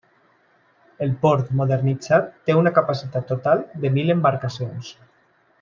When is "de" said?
3.85-3.95